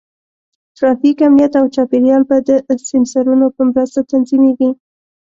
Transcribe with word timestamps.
ټرافیک، 0.77 1.17
امنیت، 1.27 1.53
او 1.59 1.65
چاپېریال 1.75 2.23
به 2.29 2.37
د 2.47 2.49
سینسرونو 2.87 3.47
په 3.55 3.61
مرسته 3.69 3.99
تنظیمېږي. 4.11 4.69